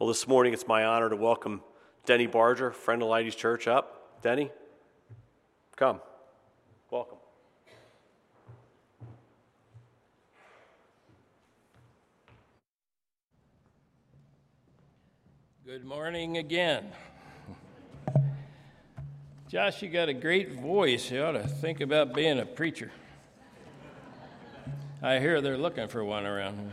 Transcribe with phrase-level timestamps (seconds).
[0.00, 1.60] Well, this morning it's my honor to welcome
[2.06, 4.22] Denny Barger, friend of Leidy's Church, up.
[4.22, 4.50] Denny,
[5.76, 6.00] come.
[6.90, 7.18] Welcome.
[15.66, 16.92] Good morning again.
[19.50, 21.10] Josh, you got a great voice.
[21.10, 22.90] You ought to think about being a preacher.
[25.02, 26.72] I hear they're looking for one around here.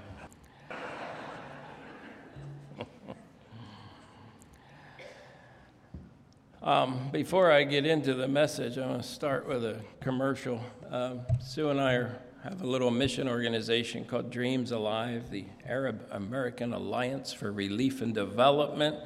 [6.68, 10.62] Um, before I get into the message, I want to start with a commercial.
[10.92, 16.06] Um, Sue and I are, have a little mission organization called Dreams Alive, the Arab
[16.12, 18.98] American Alliance for Relief and Development.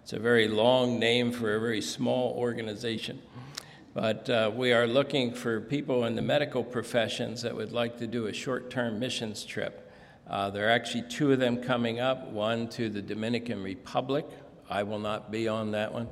[0.00, 3.20] It's a very long name for a very small organization.
[3.94, 8.06] But uh, we are looking for people in the medical professions that would like to
[8.06, 9.90] do a short term missions trip.
[10.28, 14.24] Uh, there are actually two of them coming up one to the Dominican Republic.
[14.70, 16.08] I will not be on that one.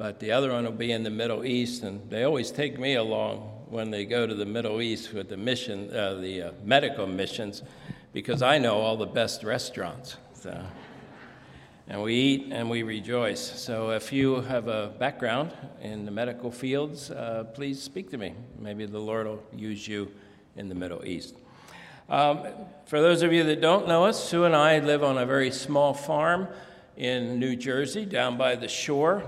[0.00, 2.94] But the other one will be in the Middle East, and they always take me
[2.94, 7.06] along when they go to the Middle East with the mission, uh, the uh, medical
[7.06, 7.62] missions,
[8.14, 10.16] because I know all the best restaurants.
[10.32, 10.58] So
[11.86, 13.42] and we eat and we rejoice.
[13.60, 18.32] So if you have a background in the medical fields, uh, please speak to me.
[18.58, 20.10] Maybe the Lord will use you
[20.56, 21.34] in the Middle East.
[22.08, 22.46] Um,
[22.86, 25.50] for those of you that don't know us, Sue and I live on a very
[25.50, 26.48] small farm
[26.96, 29.24] in New Jersey down by the shore.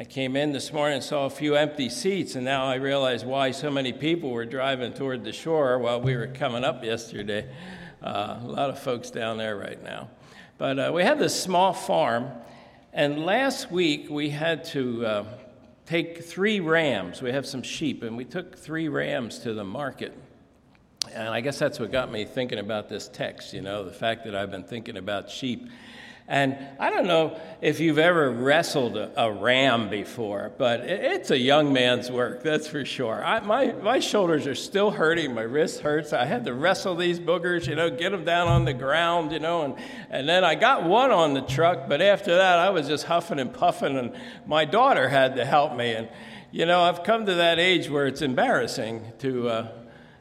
[0.00, 3.22] I came in this morning and saw a few empty seats, and now I realize
[3.22, 7.46] why so many people were driving toward the shore while we were coming up yesterday.
[8.02, 10.08] Uh, a lot of folks down there right now.
[10.56, 12.30] But uh, we have this small farm,
[12.94, 15.24] and last week we had to uh,
[15.84, 17.20] take three rams.
[17.20, 20.16] We have some sheep, and we took three rams to the market.
[21.12, 24.24] And I guess that's what got me thinking about this text, you know, the fact
[24.24, 25.68] that I've been thinking about sheep.
[26.30, 31.32] And I don't know if you've ever wrestled a, a ram before, but it, it's
[31.32, 33.22] a young man's work, that's for sure.
[33.24, 36.12] I, my, my shoulders are still hurting, my wrist hurts.
[36.12, 39.40] I had to wrestle these boogers, you know, get them down on the ground, you
[39.40, 39.74] know, and,
[40.08, 43.40] and then I got one on the truck, but after that I was just huffing
[43.40, 44.14] and puffing, and
[44.46, 45.94] my daughter had to help me.
[45.94, 46.08] And,
[46.52, 49.72] you know, I've come to that age where it's embarrassing to uh,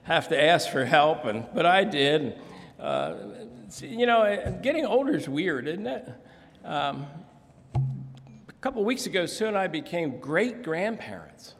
[0.05, 2.39] have to ask for help, and, but I did.
[2.79, 3.28] Uh,
[3.81, 6.09] you know, getting older is weird, isn't it?
[6.63, 7.07] Um,
[7.75, 11.55] a couple weeks ago, Sue and I became great grandparents.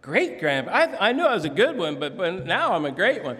[0.00, 0.96] Great grandparents.
[1.00, 3.38] I, I knew I was a good one, but, but now I'm a great one.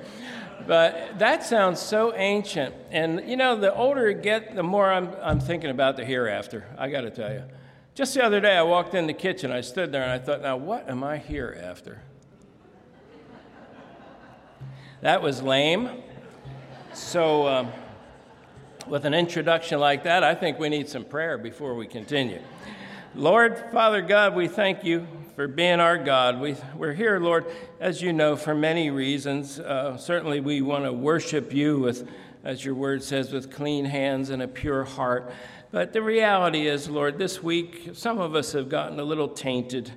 [0.67, 2.75] But that sounds so ancient.
[2.91, 6.67] And, you know, the older I get, the more I'm, I'm thinking about the hereafter.
[6.79, 7.43] I got to tell you.
[7.95, 10.41] Just the other day, I walked in the kitchen, I stood there, and I thought,
[10.41, 12.01] now, what am I here after?
[15.03, 15.91] That was lame.
[16.95, 17.73] So, um,
[18.87, 22.39] with an introduction like that, I think we need some prayer before we continue.
[23.15, 26.39] Lord, Father God, we thank you for being our God.
[26.39, 27.47] We, we're here, Lord,
[27.81, 29.59] as you know, for many reasons.
[29.59, 32.07] Uh, certainly, we want to worship you with,
[32.45, 35.33] as your word says, with clean hands and a pure heart.
[35.71, 39.93] But the reality is, Lord, this week, some of us have gotten a little tainted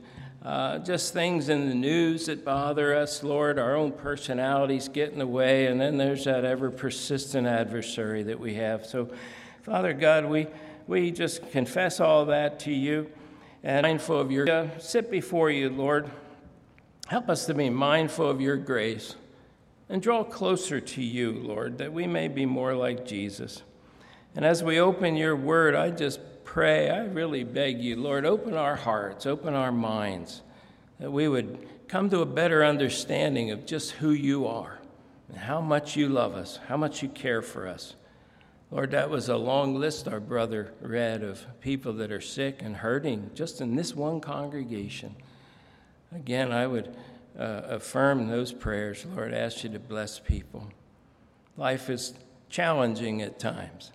[0.45, 3.57] uh, just things in the news that bother us, Lord.
[3.57, 8.39] Our own personalities get in the way, and then there's that ever persistent adversary that
[8.39, 8.85] we have.
[8.85, 9.09] So,
[9.63, 10.45] Father God, we,
[10.85, 13.09] we just confess all that to you
[13.63, 16.11] and mindful of your uh, sit before you, Lord.
[17.07, 19.15] Help us to be mindful of your grace
[19.89, 23.63] and draw closer to you, Lord, that we may be more like Jesus.
[24.35, 28.53] And as we open your word, I just pray, I really beg you, Lord, open
[28.53, 30.41] our hearts, open our minds,
[30.99, 34.79] that we would come to a better understanding of just who you are
[35.29, 37.95] and how much you love us, how much you care for us.
[38.71, 42.75] Lord, that was a long list our brother read of people that are sick and
[42.75, 45.15] hurting just in this one congregation.
[46.13, 46.93] Again, I would
[47.39, 50.67] uh, affirm those prayers, Lord, ask you to bless people.
[51.55, 52.15] Life is
[52.49, 53.91] challenging at times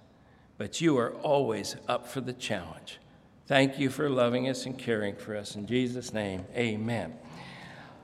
[0.60, 2.98] but you are always up for the challenge.
[3.47, 5.57] Thank you for loving us and caring for us.
[5.57, 7.15] In Jesus' name, amen.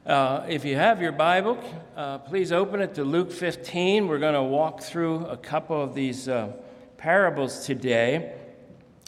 [0.06, 1.62] Uh, if you have your Bible,
[1.98, 4.08] uh, please open it to Luke 15.
[4.08, 6.54] We're going to walk through a couple of these uh,
[6.96, 8.32] parables today.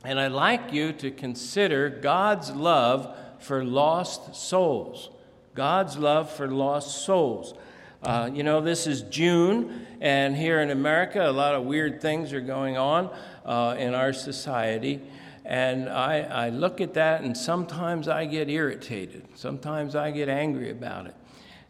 [0.05, 5.09] And I'd like you to consider God's love for lost souls.
[5.55, 7.55] God's love for lost souls.
[8.01, 12.33] Uh, you know, this is June, and here in America, a lot of weird things
[12.33, 13.11] are going on
[13.45, 15.01] uh, in our society.
[15.45, 19.27] And I, I look at that, and sometimes I get irritated.
[19.35, 21.15] Sometimes I get angry about it.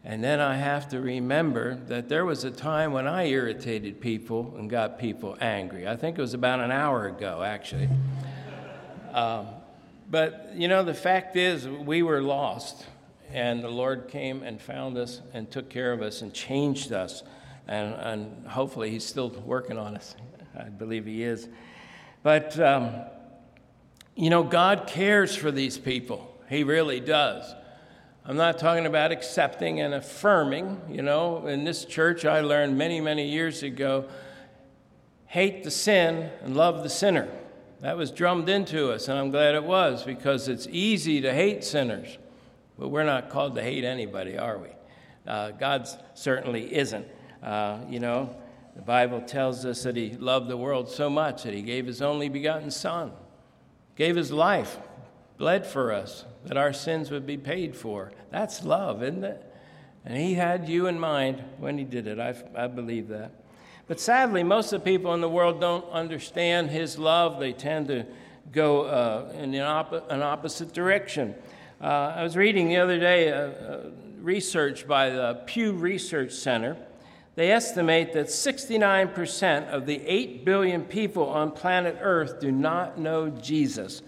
[0.03, 4.53] And then I have to remember that there was a time when I irritated people
[4.55, 5.87] and got people angry.
[5.87, 7.89] I think it was about an hour ago, actually.
[9.13, 9.47] Um,
[10.11, 12.85] but, you know, the fact is, we were lost,
[13.31, 17.23] and the Lord came and found us and took care of us and changed us.
[17.67, 20.15] And, and hopefully, He's still working on us.
[20.57, 21.47] I believe He is.
[22.23, 22.91] But, um,
[24.15, 26.35] you know, God cares for these people.
[26.49, 27.53] He really does.
[28.25, 30.81] I'm not talking about accepting and affirming.
[30.89, 34.05] You know, in this church, I learned many, many years ago
[35.29, 37.27] hate the sin and love the sinner.
[37.81, 41.63] That was drummed into us, and I'm glad it was because it's easy to hate
[41.63, 42.17] sinners,
[42.79, 44.69] but we're not called to hate anybody, are we?
[45.27, 47.05] Uh, God certainly isn't.
[47.43, 48.35] Uh, you know,
[48.75, 52.01] the Bible tells us that He loved the world so much that He gave His
[52.01, 53.11] only begotten Son,
[53.95, 54.79] gave His life,
[55.37, 58.11] bled for us, that our sins would be paid for.
[58.31, 59.45] That's love, isn't it?
[60.05, 62.19] And He had you in mind when He did it.
[62.19, 63.33] I, I believe that.
[63.89, 67.39] But sadly, most of the people in the world don't understand his love.
[67.39, 68.05] They tend to
[68.51, 71.33] go uh, in an, op- an, opposite direction.
[71.81, 73.89] Uh, I was reading the other day uh, uh
[74.19, 76.75] research by the Pew Research Center.
[77.35, 83.29] They estimate that 69% of the 8 billion people on planet Earth do not know
[83.29, 84.01] Jesus.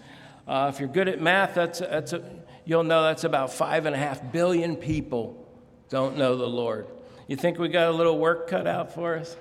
[0.46, 2.22] Uh, if you're good at math, that's, that's a,
[2.66, 5.48] you'll know that's about 5.5 billion people
[5.88, 6.86] don't know the Lord.
[7.26, 9.34] You think we got a little work cut out for us?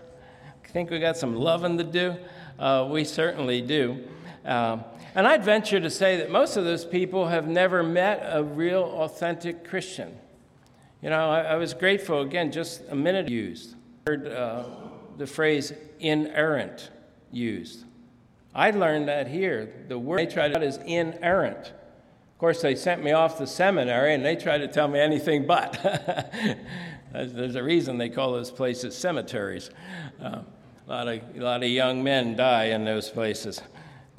[0.67, 2.15] Think we got some loving to do?
[2.57, 4.07] Uh, we certainly do.
[4.45, 4.83] Um,
[5.13, 8.83] and I'd venture to say that most of those people have never met a real,
[8.83, 10.17] authentic Christian.
[11.01, 13.75] You know, I, I was grateful, again, just a minute used.
[14.07, 14.63] I heard uh,
[15.17, 16.89] the phrase inerrant
[17.31, 17.85] used.
[18.53, 19.71] I learned that here.
[19.87, 21.67] The word they tried to is inerrant.
[21.67, 25.45] Of course, they sent me off to seminary and they tried to tell me anything
[25.45, 25.79] but.
[27.13, 29.69] There's a reason they call those places cemeteries.
[30.21, 30.41] Uh,
[30.87, 33.61] a lot of, a lot of young men die in those places.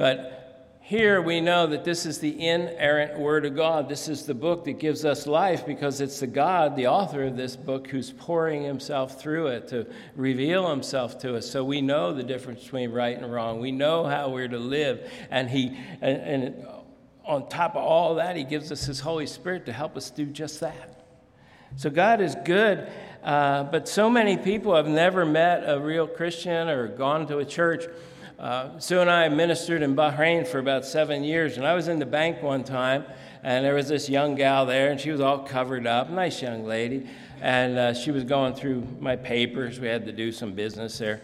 [0.02, 3.88] But here we know that this is the inerrant Word of God.
[3.88, 7.36] This is the book that gives us life because it's the God, the author of
[7.36, 11.48] this book, who's pouring himself through it to reveal himself to us.
[11.48, 13.60] So we know the difference between right and wrong.
[13.60, 15.08] We know how we're to live.
[15.30, 16.66] And, he, and, and
[17.24, 20.26] on top of all that, he gives us his Holy Spirit to help us do
[20.26, 21.06] just that.
[21.76, 22.90] So God is good.
[23.22, 27.44] Uh, but so many people have never met a real Christian or gone to a
[27.44, 27.84] church.
[28.36, 32.00] Uh, Sue and I ministered in Bahrain for about seven years, and I was in
[32.00, 33.04] the bank one time,
[33.44, 36.64] and there was this young gal there, and she was all covered up, nice young
[36.64, 37.06] lady,
[37.40, 39.78] and uh, she was going through my papers.
[39.78, 41.20] We had to do some business there.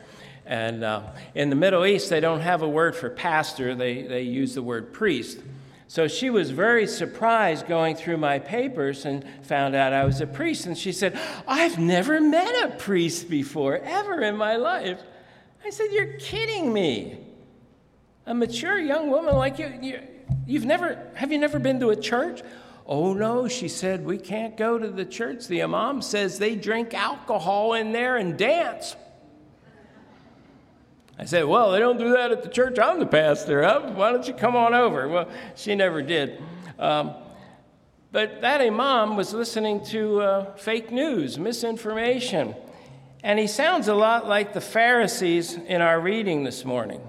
[0.46, 1.02] And uh,
[1.34, 4.62] in the Middle East, they don't have a word for pastor, they, they use the
[4.62, 5.40] word priest.
[5.88, 10.26] So she was very surprised going through my papers and found out I was a
[10.26, 10.66] priest.
[10.66, 15.00] And she said, I've never met a priest before, ever in my life.
[15.64, 17.18] I said, You're kidding me.
[18.26, 20.00] A mature young woman like you, you
[20.46, 22.42] you've never, have you never been to a church?
[22.86, 25.46] Oh no, she said, we can't go to the church.
[25.46, 28.96] The imam says they drink alcohol in there and dance.
[31.18, 33.96] I said, Well, they don't do that at the church I'm the pastor of.
[33.96, 35.08] Why don't you come on over?
[35.08, 36.40] Well, she never did.
[36.78, 37.14] Um,
[38.12, 42.54] but that imam was listening to uh, fake news, misinformation.
[43.22, 47.00] And he sounds a lot like the Pharisees in our reading this morning.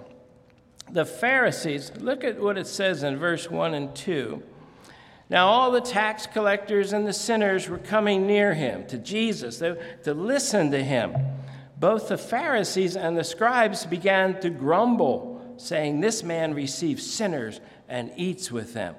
[0.91, 4.41] The Pharisees, look at what it says in verse 1 and 2.
[5.29, 9.77] Now, all the tax collectors and the sinners were coming near him, to Jesus, to
[10.13, 11.15] listen to him
[11.79, 18.11] both the Pharisees and the scribes began to grumble, saying, This man receives sinners and
[18.17, 18.95] eats with them.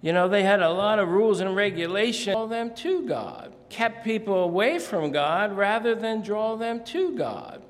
[0.00, 4.04] You know, they had a lot of rules and regulations draw them to God, kept
[4.04, 7.62] people away from God rather than draw them to God.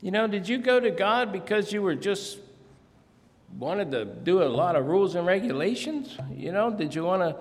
[0.00, 2.38] You know, did you go to God because you were just
[3.56, 6.16] wanted to do a lot of rules and regulations?
[6.34, 7.36] You know, did you want to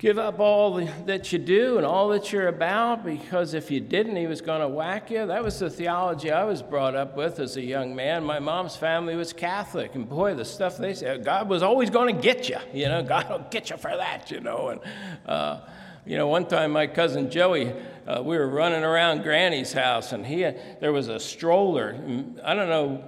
[0.00, 4.16] give up all that you do and all that you're about because if you didn't,
[4.16, 5.26] he was going to whack you.
[5.26, 8.24] That was the theology I was brought up with as a young man.
[8.24, 12.16] My mom's family was Catholic, and boy, the stuff they said, God was always going
[12.16, 12.56] to get you.
[12.72, 14.68] You know, God will get you for that, you know.
[14.70, 14.80] And,
[15.26, 15.60] uh,
[16.06, 17.70] you know, one time my cousin Joey,
[18.06, 21.94] uh, we were running around Granny's house, and he there was a stroller.
[22.42, 23.04] I don't know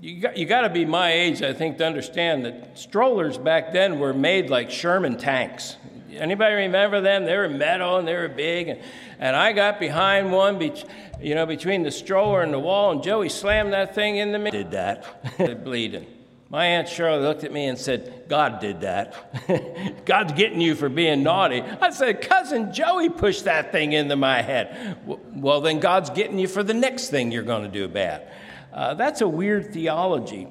[0.00, 3.72] you got, you got to be my age, I think, to understand that strollers back
[3.72, 5.78] then were made like Sherman tanks.
[6.16, 7.24] Anybody remember them?
[7.24, 8.68] They were metal and they were big.
[8.68, 8.80] And,
[9.18, 10.72] and I got behind one, be,
[11.20, 14.38] you know, between the stroller and the wall, and Joey slammed that thing in the
[14.38, 14.62] middle.
[14.62, 15.64] Did that.
[15.64, 16.06] bleeding.
[16.50, 20.04] My Aunt Shirley looked at me and said, God did that.
[20.04, 21.62] God's getting you for being naughty.
[21.62, 24.96] I said, Cousin Joey pushed that thing into my head.
[25.34, 28.30] Well, then God's getting you for the next thing you're going to do bad.
[28.72, 30.46] Uh, that's a weird theology.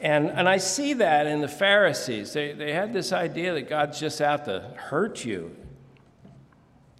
[0.00, 2.32] And, and I see that in the Pharisees.
[2.32, 5.56] They, they had this idea that God's just out to hurt you.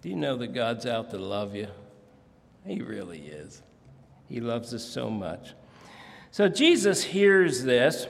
[0.03, 1.69] Do you know that God's out to love you?
[2.65, 3.63] He really is.
[4.29, 5.55] He loves us so much.
[6.31, 8.07] So Jesus hears this.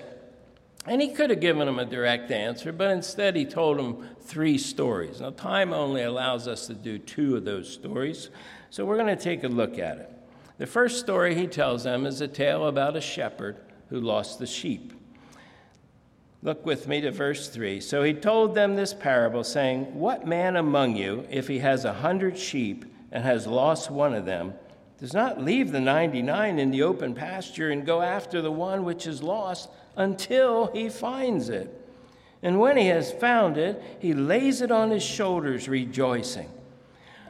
[0.89, 4.57] And he could have given him a direct answer, but instead he told him three
[4.57, 5.21] stories.
[5.21, 8.31] Now, time only allows us to do two of those stories,
[8.71, 10.11] so we're going to take a look at it.
[10.59, 13.57] The first story he tells them is a tale about a shepherd
[13.89, 14.93] who lost the sheep.
[16.43, 17.81] Look with me to verse 3.
[17.81, 21.93] So he told them this parable, saying, What man among you, if he has a
[21.93, 24.55] hundred sheep and has lost one of them,
[24.99, 29.07] does not leave the 99 in the open pasture and go after the one which
[29.07, 31.73] is lost until he finds it.
[32.43, 36.49] And when he has found it, he lays it on his shoulders, rejoicing.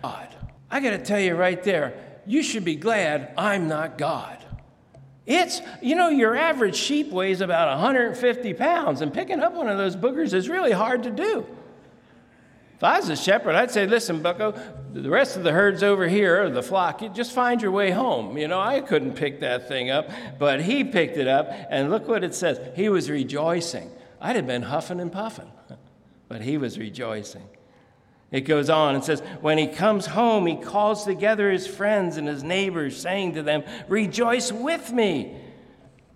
[0.02, 0.28] God,
[0.70, 1.94] I got to tell you right there,
[2.26, 4.44] you should be glad I'm not God.
[5.26, 9.76] It's, you know, your average sheep weighs about 150 pounds, and picking up one of
[9.76, 11.44] those boogers is really hard to do.
[12.76, 14.54] If I was a shepherd, I'd say, listen, Bucko,
[14.92, 18.36] the rest of the herd's over here, or the flock, just find your way home.
[18.38, 22.06] You know, I couldn't pick that thing up, but he picked it up, and look
[22.06, 22.60] what it says.
[22.76, 23.90] He was rejoicing.
[24.20, 25.50] I'd have been huffing and puffing,
[26.28, 27.48] but he was rejoicing.
[28.32, 32.26] It goes on and says, When he comes home, he calls together his friends and
[32.26, 35.36] his neighbors, saying to them, Rejoice with me,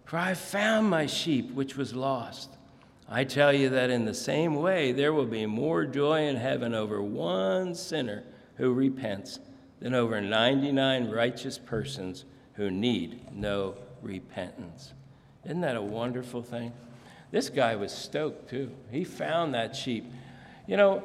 [0.05, 2.51] for I found my sheep which was lost.
[3.09, 6.75] I tell you that in the same way, there will be more joy in heaven
[6.75, 8.25] over one sinner
[8.57, 9.41] who repents
[9.81, 12.25] than over 99 righteous persons
[12.55, 14.93] who need no repentance.
[15.45, 16.73] Isn't that a wonderful thing?
[17.31, 18.71] This guy was stoked too.
[18.91, 20.05] He found that sheep.
[20.67, 21.03] You know,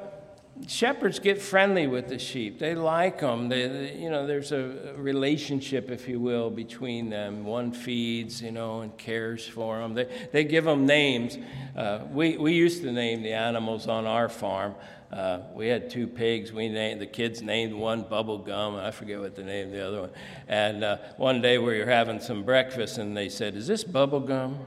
[0.67, 2.59] shepherds get friendly with the sheep.
[2.59, 3.49] They like them.
[3.49, 7.43] They, you know, there's a relationship, if you will, between them.
[7.43, 9.93] One feeds, you know, and cares for them.
[9.93, 11.37] They, they give them names.
[11.75, 14.75] Uh, we, we used to name the animals on our farm.
[15.11, 16.51] Uh, we had two pigs.
[16.51, 18.75] We named the kids named one Bubble Gum.
[18.75, 20.09] I forget what the name of the other one.
[20.47, 24.19] And uh, one day we were having some breakfast, and they said, "Is this Bubble
[24.19, 24.59] Gum?"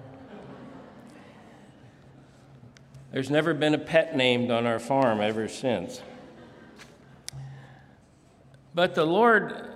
[3.10, 6.02] There's never been a pet named on our farm ever since.
[8.74, 9.74] But the Lord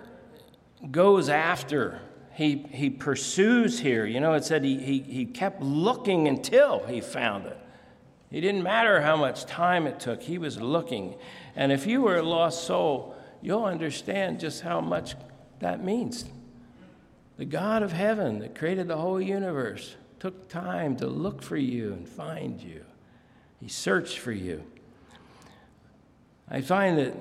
[0.90, 2.00] goes after,
[2.34, 4.04] he, he pursues here.
[4.04, 7.58] You know, it said he, he, he kept looking until he found it.
[8.30, 11.16] It didn't matter how much time it took, he was looking.
[11.56, 15.14] And if you were a lost soul, you'll understand just how much
[15.60, 16.24] that means.
[17.38, 21.92] The God of heaven that created the whole universe took time to look for you
[21.92, 22.84] and find you.
[23.62, 24.64] He searched for you.
[26.48, 27.14] I find that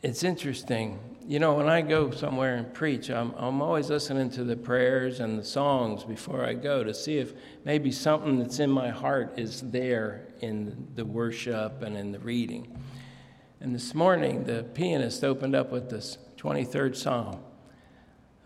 [0.00, 1.00] it's interesting.
[1.26, 5.18] You know, when I go somewhere and preach, I'm, I'm always listening to the prayers
[5.18, 7.32] and the songs before I go to see if
[7.64, 12.78] maybe something that's in my heart is there in the worship and in the reading.
[13.58, 17.40] And this morning, the pianist opened up with this 23rd Psalm.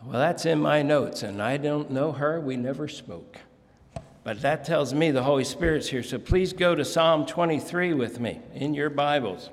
[0.02, 2.40] Well, that's in my notes, and I don't know her.
[2.40, 3.40] We never spoke.
[4.26, 6.02] But that tells me the Holy Spirit's here.
[6.02, 9.50] So please go to Psalm 23 with me in your Bibles.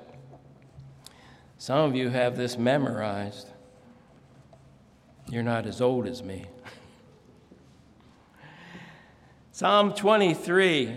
[1.58, 3.46] Some of you have this memorized.
[5.30, 6.46] You're not as old as me.
[9.52, 10.96] Psalm 23,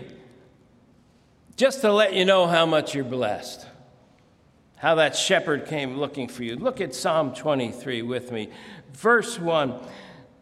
[1.56, 3.64] just to let you know how much you're blessed,
[4.74, 6.56] how that shepherd came looking for you.
[6.56, 8.48] Look at Psalm 23 with me.
[8.92, 9.80] Verse 1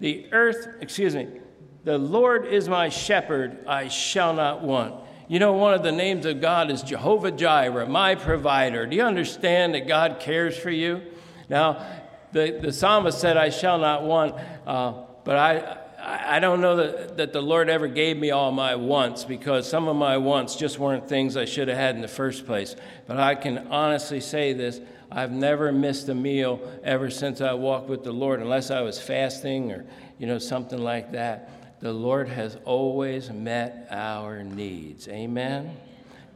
[0.01, 1.29] The earth, excuse me,
[1.87, 4.97] the Lord is my shepherd, I shall not want.
[5.29, 8.87] You know, one of the names of God is Jehovah Jireh, my provider.
[8.87, 11.01] Do you understand that God cares for you?
[11.49, 11.87] Now,
[12.33, 14.35] the, the psalmist said, I shall not want,
[14.67, 15.79] uh, but I,
[16.37, 19.87] I don't know that, that the Lord ever gave me all my wants because some
[19.87, 22.75] of my wants just weren't things I should have had in the first place.
[23.07, 27.89] But I can honestly say this I've never missed a meal ever since I walked
[27.89, 29.85] with the Lord, unless I was fasting or,
[30.19, 31.53] you know, something like that
[31.87, 35.07] the Lord has always met our needs.
[35.07, 35.77] Amen.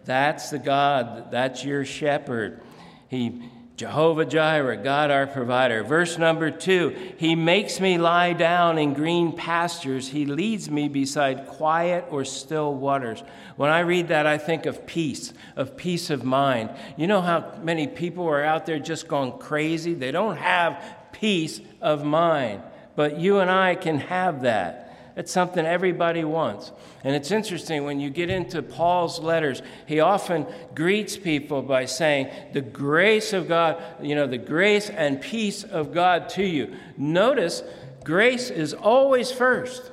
[0.04, 2.60] That's the God, that's your shepherd.
[3.08, 3.42] He
[3.74, 5.82] Jehovah Jireh, God our provider.
[5.82, 10.06] Verse number two, He makes me lie down in green pastures.
[10.06, 13.24] He leads me beside quiet or still waters.
[13.56, 16.70] When I read that, I think of peace, of peace of mind.
[16.96, 19.94] You know how many people are out there just going crazy?
[19.94, 20.80] They don't have
[21.10, 22.62] peace of mind,
[22.94, 24.89] but you and I can have that.
[25.16, 26.72] It's something everybody wants.
[27.04, 32.30] And it's interesting when you get into Paul's letters, he often greets people by saying,
[32.52, 36.74] The grace of God, you know, the grace and peace of God to you.
[36.96, 37.62] Notice,
[38.04, 39.90] grace is always first.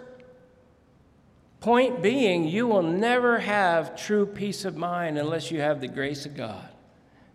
[1.60, 6.26] Point being, you will never have true peace of mind unless you have the grace
[6.26, 6.70] of God.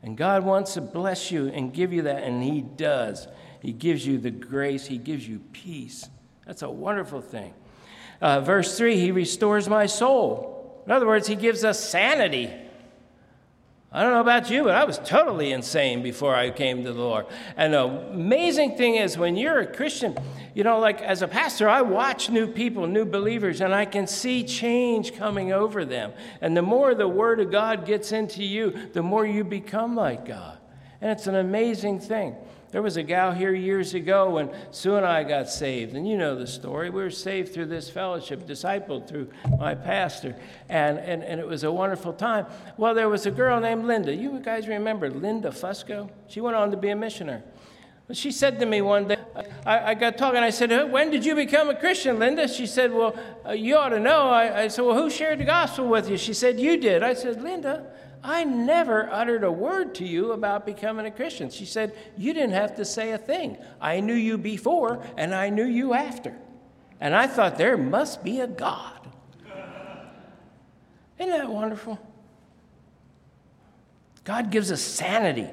[0.02, 3.26] And God wants to bless you and give you that, and He does.
[3.60, 6.08] He gives you the grace, He gives you peace.
[6.46, 7.54] That's a wonderful thing.
[8.22, 10.80] Uh, verse 3 He restores my soul.
[10.86, 12.50] In other words, He gives us sanity.
[13.94, 17.00] I don't know about you, but I was totally insane before I came to the
[17.00, 17.26] Lord.
[17.58, 20.16] And the amazing thing is, when you're a Christian,
[20.54, 24.06] you know, like as a pastor, I watch new people, new believers, and I can
[24.06, 26.14] see change coming over them.
[26.40, 30.24] And the more the Word of God gets into you, the more you become like
[30.24, 30.56] God.
[31.02, 32.36] And it's an amazing thing.
[32.72, 36.16] There was a gal here years ago when Sue and I got saved, and you
[36.16, 36.88] know the story.
[36.88, 40.34] We were saved through this fellowship, discipled through my pastor,
[40.70, 42.46] and, and, and it was a wonderful time.
[42.78, 44.14] Well, there was a girl named Linda.
[44.14, 46.08] You guys remember Linda Fusco?
[46.28, 47.42] She went on to be a missionary.
[48.12, 49.16] She said to me one day,
[49.66, 52.48] I, I got talking, I said, When did you become a Christian, Linda?
[52.48, 53.14] She said, Well,
[53.46, 54.28] uh, you ought to know.
[54.28, 56.16] I, I said, Well, who shared the gospel with you?
[56.16, 57.02] She said, You did.
[57.02, 57.86] I said, Linda,
[58.24, 61.50] I never uttered a word to you about becoming a Christian.
[61.50, 63.58] She said, You didn't have to say a thing.
[63.80, 66.36] I knew you before and I knew you after.
[67.00, 69.08] And I thought, There must be a God.
[71.18, 71.98] Isn't that wonderful?
[74.24, 75.48] God gives us sanity.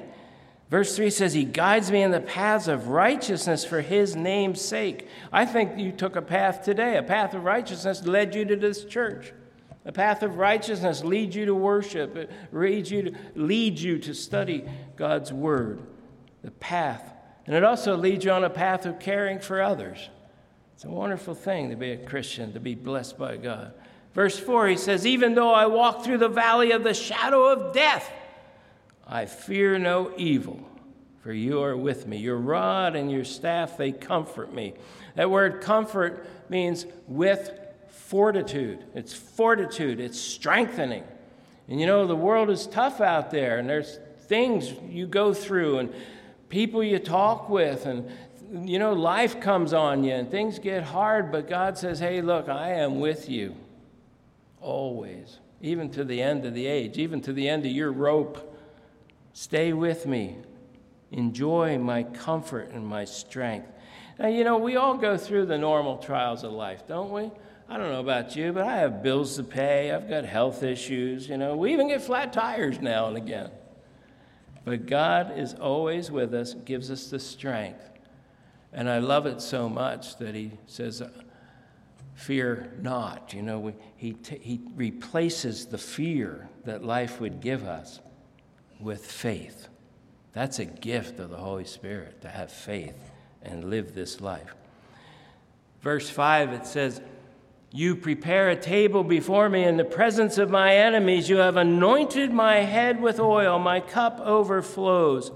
[0.70, 5.08] Verse 3 says, He guides me in the paths of righteousness for His name's sake.
[5.32, 6.96] I think you took a path today.
[6.96, 9.32] A path of righteousness led you to this church.
[9.84, 14.14] The path of righteousness leads you to worship, it leads you to, leads you to
[14.14, 14.64] study
[14.96, 15.80] God's word.
[16.42, 17.12] The path.
[17.46, 20.08] And it also leads you on a path of caring for others.
[20.74, 23.74] It's a wonderful thing to be a Christian, to be blessed by God.
[24.14, 27.74] Verse 4, he says, Even though I walk through the valley of the shadow of
[27.74, 28.10] death,
[29.06, 30.66] I fear no evil,
[31.22, 32.16] for you are with me.
[32.16, 34.74] Your rod and your staff, they comfort me.
[35.16, 37.50] That word comfort means with
[38.10, 38.84] fortitude.
[38.92, 41.04] It's fortitude, it's strengthening.
[41.68, 45.78] And you know, the world is tough out there, and there's things you go through,
[45.78, 45.94] and
[46.48, 48.10] people you talk with, and
[48.68, 52.48] you know, life comes on you, and things get hard, but God says, Hey, look,
[52.48, 53.54] I am with you
[54.60, 58.58] always, even to the end of the age, even to the end of your rope.
[59.34, 60.38] Stay with me.
[61.12, 63.68] Enjoy my comfort and my strength.
[64.18, 67.30] Now, you know, we all go through the normal trials of life, don't we?
[67.70, 69.92] I don't know about you, but I have bills to pay.
[69.92, 71.28] I've got health issues.
[71.28, 73.52] You know, we even get flat tires now and again.
[74.64, 77.88] But God is always with us, gives us the strength.
[78.72, 81.00] And I love it so much that He says,
[82.14, 83.32] Fear not.
[83.32, 88.00] You know, we, he, t- he replaces the fear that life would give us
[88.80, 89.68] with faith.
[90.32, 93.10] That's a gift of the Holy Spirit to have faith
[93.42, 94.54] and live this life.
[95.80, 97.00] Verse 5, it says,
[97.72, 101.28] you prepare a table before me in the presence of my enemies.
[101.28, 103.60] You have anointed my head with oil.
[103.60, 105.30] My cup overflows.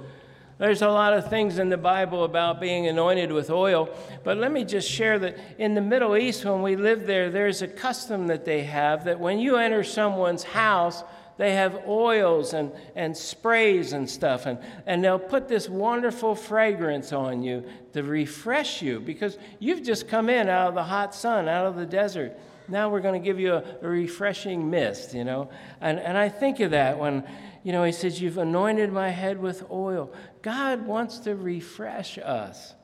[0.59, 3.88] There's a lot of things in the Bible about being anointed with oil,
[4.23, 7.61] but let me just share that in the Middle East, when we lived there, there's
[7.61, 11.03] a custom that they have that when you enter someone's house,
[11.37, 17.12] they have oils and, and sprays and stuff, and, and they'll put this wonderful fragrance
[17.12, 21.49] on you to refresh you because you've just come in out of the hot sun,
[21.49, 22.38] out of the desert.
[22.68, 25.51] Now we're going to give you a, a refreshing mist, you know.
[25.81, 27.25] And, and I think of that when,
[27.62, 30.12] you know, he says, You've anointed my head with oil.
[30.40, 32.75] God wants to refresh us.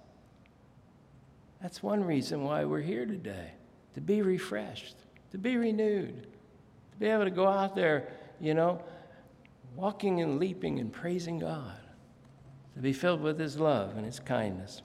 [1.63, 3.53] That's one reason why we're here today
[3.95, 4.97] to be refreshed,
[5.33, 8.09] to be renewed, to be able to go out there
[8.41, 8.83] you know,
[9.77, 11.79] walking and leaping and praising God,
[12.75, 14.83] to be filled with His love and His kindness.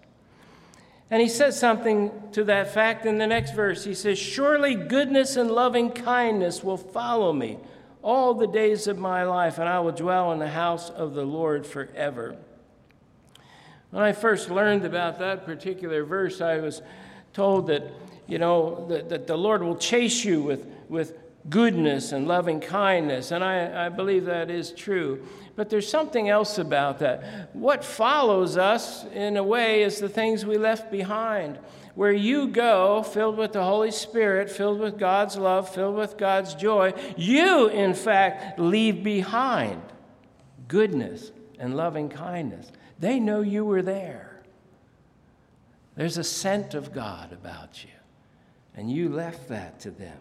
[1.11, 3.83] And he says something to that fact in the next verse.
[3.83, 7.59] He says, Surely goodness and loving kindness will follow me
[8.01, 11.23] all the days of my life, and I will dwell in the house of the
[11.23, 12.35] Lord forever.
[13.91, 16.81] When I first learned about that particular verse, I was
[17.33, 17.83] told that,
[18.27, 21.17] you know, that, that the Lord will chase you with, with
[21.49, 25.25] goodness and loving kindness, and I, I believe that is true.
[25.55, 27.49] But there's something else about that.
[27.53, 31.59] What follows us, in a way, is the things we left behind.
[31.93, 36.53] Where you go, filled with the Holy Spirit, filled with God's love, filled with God's
[36.55, 39.81] joy, you, in fact, leave behind
[40.67, 42.71] goodness and loving kindness.
[42.99, 44.41] They know you were there.
[45.95, 47.91] There's a scent of God about you.
[48.75, 50.17] and you left that to them.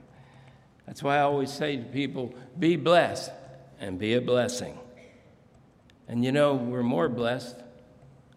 [0.87, 3.31] That's why I always say to people be blessed
[3.81, 4.79] and be a blessing.
[6.09, 7.57] And you know, we're more blessed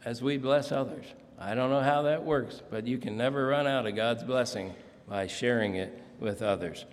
[0.06, 1.06] as we bless others.
[1.40, 4.74] I don't know how that works, but you can never run out of God's blessing
[5.08, 6.86] by sharing it with others.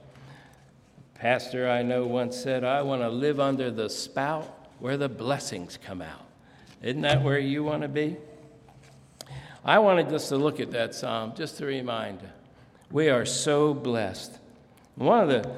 [1.15, 5.09] A pastor I know once said, I want to live under the spout where the
[5.09, 6.27] blessings come out.
[6.83, 8.17] Isn't that where you want to be?
[9.65, 12.21] I wanted just to look at that psalm just to remind
[12.91, 14.39] we are so blessed.
[14.97, 15.51] One of the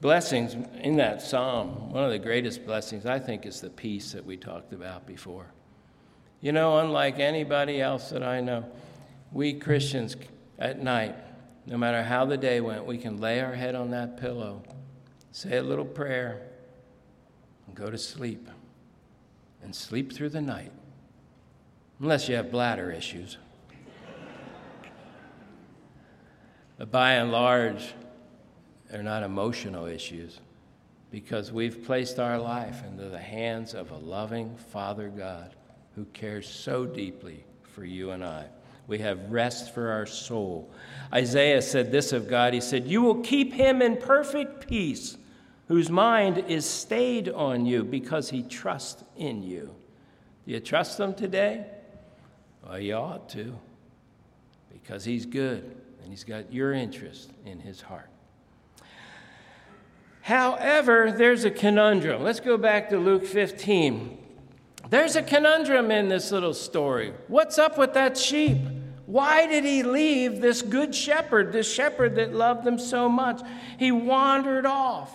[0.00, 4.24] blessings in that psalm, one of the greatest blessings, I think, is the peace that
[4.24, 5.46] we talked about before.
[6.40, 8.66] You know, unlike anybody else that I know,
[9.32, 10.14] we Christians
[10.58, 11.16] at night,
[11.66, 14.62] no matter how the day went, we can lay our head on that pillow,
[15.32, 16.42] say a little prayer,
[17.66, 18.48] and go to sleep,
[19.62, 20.70] and sleep through the night,
[21.98, 23.38] unless you have bladder issues.
[26.76, 27.94] but by and large,
[28.94, 30.38] they're not emotional issues
[31.10, 35.56] because we've placed our life into the hands of a loving Father God
[35.96, 38.46] who cares so deeply for you and I.
[38.86, 40.70] We have rest for our soul.
[41.12, 45.18] Isaiah said this of God He said, You will keep him in perfect peace,
[45.66, 49.74] whose mind is stayed on you because he trusts in you.
[50.46, 51.66] Do you trust him today?
[52.64, 53.58] Well, you ought to,
[54.72, 55.64] because he's good
[56.00, 58.08] and he's got your interest in his heart.
[60.24, 62.22] However, there's a conundrum.
[62.22, 64.16] Let's go back to Luke 15.
[64.88, 67.12] There's a conundrum in this little story.
[67.28, 68.56] What's up with that sheep?
[69.04, 73.42] Why did he leave this good shepherd, this shepherd that loved them so much?
[73.78, 75.14] He wandered off.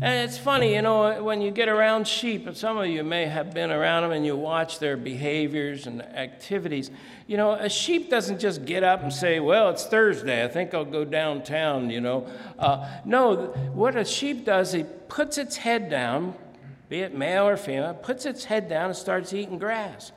[0.00, 3.26] And it's funny, you know, when you get around sheep, and some of you may
[3.26, 6.92] have been around them and you watch their behaviors and activities.
[7.26, 10.44] You know, a sheep doesn't just get up and say, Well, it's Thursday.
[10.44, 12.28] I think I'll go downtown, you know.
[12.58, 16.34] Uh, no, what a sheep does, it puts its head down,
[16.88, 20.12] be it male or female, puts its head down and starts eating grass.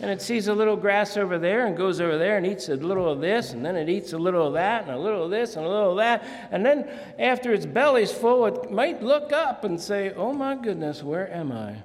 [0.00, 2.74] And it sees a little grass over there and goes over there and eats a
[2.74, 5.30] little of this, and then it eats a little of that, and a little of
[5.30, 6.48] this, and a little of that.
[6.50, 11.02] And then after its belly's full, it might look up and say, Oh my goodness,
[11.02, 11.76] where am I?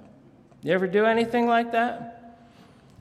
[0.63, 2.37] You ever do anything like that?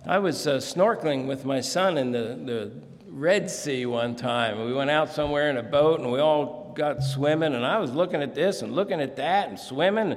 [0.06, 2.72] I was uh, snorkeling with my son in the, the
[3.08, 4.64] Red Sea one time.
[4.64, 7.92] We went out somewhere in a boat and we all got swimming, and I was
[7.92, 10.16] looking at this and looking at that and swimming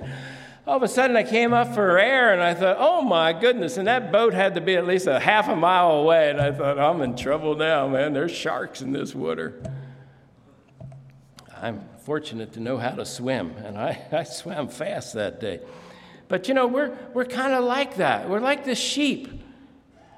[0.71, 3.75] all of a sudden I came up for air and I thought, oh my goodness.
[3.75, 6.29] And that boat had to be at least a half a mile away.
[6.29, 8.13] And I thought, I'm in trouble now, man.
[8.13, 9.61] There's sharks in this water.
[11.61, 15.59] I'm fortunate to know how to swim, and I, I swam fast that day.
[16.29, 18.29] But you know, we're, we're kind of like that.
[18.29, 19.40] We're like the sheep.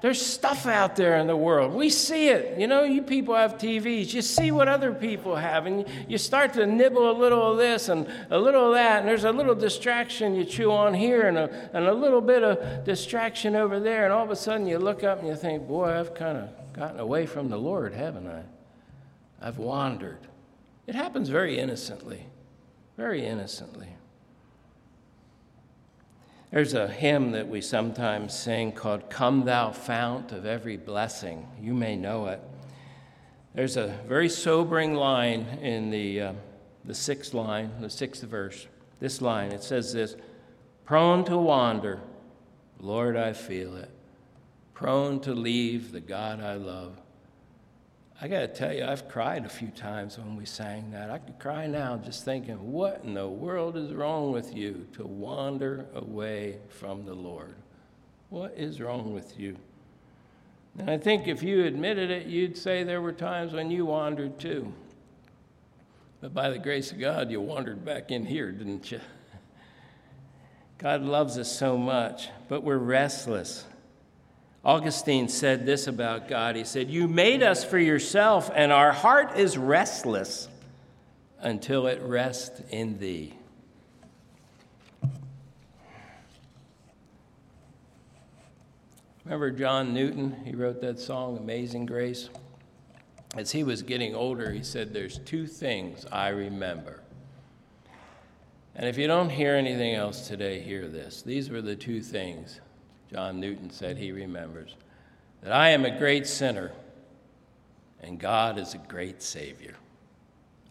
[0.04, 1.72] There's stuff out there in the world.
[1.72, 2.58] We see it.
[2.58, 4.12] You know, you people have TVs.
[4.12, 7.88] You see what other people have, and you start to nibble a little of this
[7.88, 11.38] and a little of that, and there's a little distraction you chew on here and
[11.38, 14.78] a, and a little bit of distraction over there, and all of a sudden you
[14.78, 18.26] look up and you think, boy, I've kind of gotten away from the Lord, haven't
[18.26, 18.42] I?
[19.40, 20.18] I've wandered.
[20.86, 22.26] It happens very innocently,
[22.98, 23.88] very innocently.
[26.54, 31.48] There's a hymn that we sometimes sing called Come Thou Fount of Every Blessing.
[31.60, 32.40] You may know it.
[33.56, 36.32] There's a very sobering line in the, uh,
[36.84, 38.68] the sixth line, the sixth verse.
[39.00, 40.14] This line, it says this
[40.84, 41.98] Prone to wander,
[42.78, 43.90] Lord, I feel it.
[44.74, 47.00] Prone to leave the God I love.
[48.20, 51.10] I got to tell you, I've cried a few times when we sang that.
[51.10, 55.04] I could cry now just thinking, what in the world is wrong with you to
[55.04, 57.56] wander away from the Lord?
[58.30, 59.56] What is wrong with you?
[60.78, 64.38] And I think if you admitted it, you'd say there were times when you wandered
[64.38, 64.72] too.
[66.20, 69.00] But by the grace of God, you wandered back in here, didn't you?
[70.78, 73.66] God loves us so much, but we're restless.
[74.64, 76.56] Augustine said this about God.
[76.56, 80.48] He said, You made us for yourself, and our heart is restless
[81.40, 83.34] until it rests in thee.
[89.24, 90.36] Remember John Newton?
[90.44, 92.30] He wrote that song, Amazing Grace.
[93.36, 97.00] As he was getting older, he said, There's two things I remember.
[98.76, 101.22] And if you don't hear anything else today, hear this.
[101.22, 102.60] These were the two things
[103.14, 104.74] John Newton said he remembers,
[105.40, 106.72] that I am a great sinner
[108.00, 109.76] and God is a great Savior.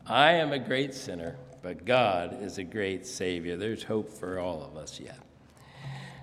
[0.05, 3.55] I am a great sinner, but God is a great Savior.
[3.55, 5.19] There's hope for all of us yet.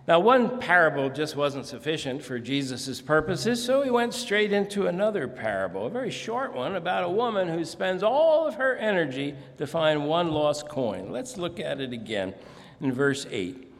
[0.06, 5.26] Now, one parable just wasn't sufficient for Jesus' purposes, so he went straight into another
[5.26, 9.66] parable, a very short one about a woman who spends all of her energy to
[9.66, 11.10] find one lost coin.
[11.10, 12.34] Let's look at it again
[12.82, 13.72] in verse 8.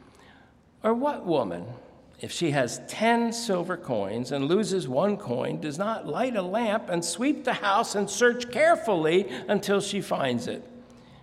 [0.81, 1.67] Or what woman,
[2.21, 6.87] if she has 10 silver coins and loses one coin, does not light a lamp
[6.87, 10.63] and sweep the house and search carefully until she finds it?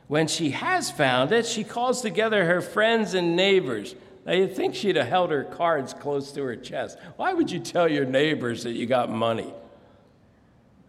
[0.09, 3.95] When she has found it, she calls together her friends and neighbors.
[4.27, 6.99] Now, you'd think she'd have held her cards close to her chest.
[7.17, 9.55] Why would you tell your neighbors that you got money?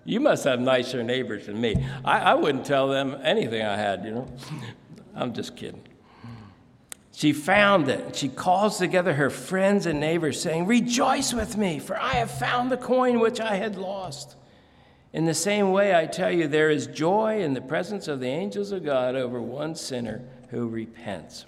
[0.05, 1.85] You must have nicer neighbors than me.
[2.03, 4.27] I, I wouldn't tell them anything I had, you know.
[5.15, 5.83] I'm just kidding.
[7.19, 8.15] She found it.
[8.15, 12.71] She calls together her friends and neighbors, saying, Rejoice with me, for I have found
[12.71, 14.37] the coin which I had lost.
[15.11, 18.29] In the same way, I tell you, there is joy in the presence of the
[18.29, 21.45] angels of God over one sinner who repents.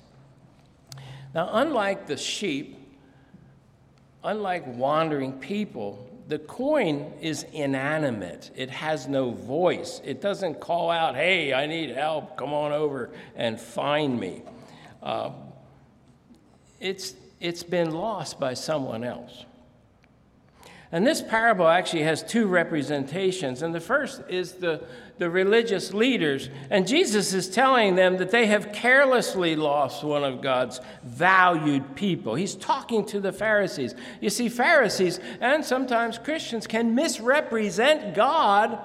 [1.33, 2.77] Now, unlike the sheep,
[4.25, 8.51] unlike wandering people, the coin is inanimate.
[8.57, 10.01] It has no voice.
[10.03, 14.41] It doesn't call out, hey, I need help, come on over and find me.
[15.01, 15.31] Uh,
[16.81, 19.45] it's, it's been lost by someone else.
[20.93, 23.61] And this parable actually has two representations.
[23.61, 24.83] And the first is the,
[25.19, 26.49] the religious leaders.
[26.69, 32.35] And Jesus is telling them that they have carelessly lost one of God's valued people.
[32.35, 33.95] He's talking to the Pharisees.
[34.19, 38.77] You see, Pharisees and sometimes Christians can misrepresent God.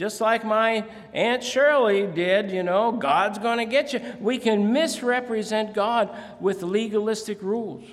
[0.00, 4.00] Just like my Aunt Shirley did, you know, God's going to get you.
[4.18, 6.08] We can misrepresent God
[6.40, 7.84] with legalistic rules.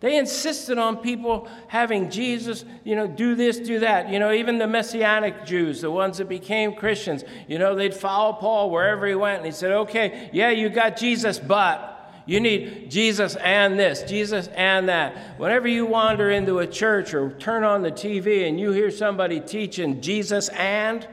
[0.00, 4.08] They insisted on people having Jesus, you know, do this, do that.
[4.08, 8.32] You know, even the Messianic Jews, the ones that became Christians, you know, they'd follow
[8.32, 9.36] Paul wherever he went.
[9.36, 14.48] And he said, okay, yeah, you got Jesus, but you need Jesus and this, Jesus
[14.54, 15.38] and that.
[15.38, 19.40] Whenever you wander into a church or turn on the TV and you hear somebody
[19.40, 21.06] teaching Jesus and,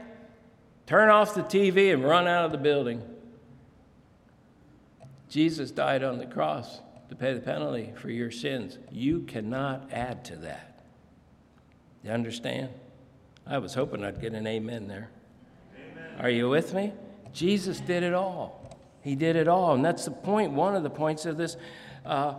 [0.86, 3.02] turn off the TV and run out of the building.
[5.28, 8.78] Jesus died on the cross to pay the penalty for your sins.
[8.90, 10.84] You cannot add to that.
[12.02, 12.70] You understand?
[13.46, 15.10] I was hoping I'd get an amen there.
[15.74, 16.20] Amen.
[16.20, 16.92] Are you with me?
[17.32, 18.78] Jesus did it all.
[19.02, 19.74] He did it all.
[19.74, 21.56] And that's the point, one of the points of this
[22.04, 22.34] uh,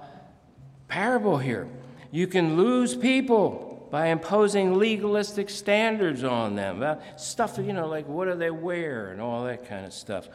[0.87, 1.67] parable here.
[2.11, 6.83] You can lose people by imposing legalistic standards on them.
[6.83, 10.27] Uh, stuff, you know, like what do they wear and all that kind of stuff.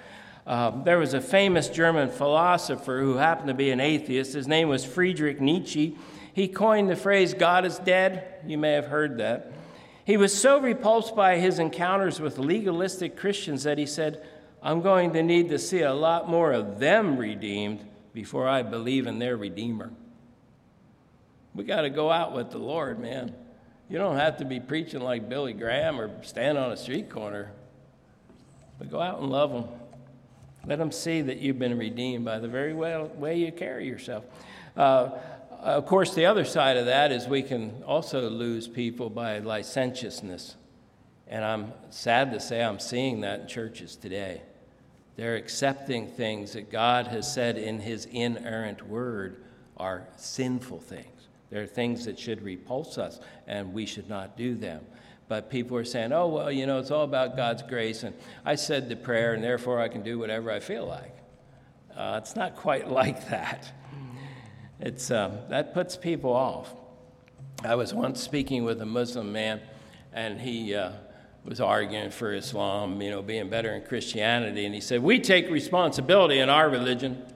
[0.46, 4.32] Uh, there was a famous German philosopher who happened to be an atheist.
[4.32, 5.96] His name was Friedrich Nietzsche.
[6.34, 8.40] He coined the phrase, God is dead.
[8.46, 9.52] You may have heard that.
[10.04, 14.24] He was so repulsed by his encounters with legalistic Christians that he said,
[14.62, 19.06] I'm going to need to see a lot more of them redeemed before I believe
[19.06, 19.92] in their Redeemer.
[21.54, 23.34] We got to go out with the Lord, man.
[23.92, 27.50] You don't have to be preaching like Billy Graham or stand on a street corner,
[28.78, 29.66] but go out and love them.
[30.64, 34.24] Let them see that you've been redeemed by the very way, way you carry yourself.
[34.78, 35.10] Uh,
[35.60, 40.56] of course, the other side of that is we can also lose people by licentiousness.
[41.28, 44.40] And I'm sad to say I'm seeing that in churches today.
[45.16, 49.44] They're accepting things that God has said in His inerrant word
[49.76, 51.11] are sinful things.
[51.52, 54.86] They're things that should repulse us, and we should not do them.
[55.28, 58.54] But people are saying, oh, well, you know, it's all about God's grace, and I
[58.54, 61.14] said the prayer, and therefore I can do whatever I feel like.
[61.94, 63.70] Uh, it's not quite like that.
[64.80, 66.74] It's, um, that puts people off.
[67.62, 69.60] I was once speaking with a Muslim man,
[70.14, 70.92] and he uh,
[71.44, 74.64] was arguing for Islam, you know, being better in Christianity.
[74.64, 77.26] And he said, We take responsibility in our religion.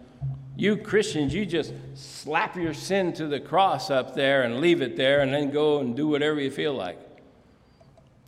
[0.56, 4.96] You Christians, you just slap your sin to the cross up there and leave it
[4.96, 6.98] there and then go and do whatever you feel like.